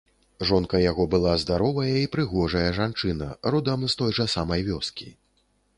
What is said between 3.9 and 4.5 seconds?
з той жа